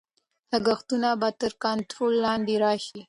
لګښتونه 0.51 1.09
به 1.19 1.29
تر 1.41 1.51
کنټرول 1.63 2.13
لاندې 2.25 2.53
راشي. 2.63 2.99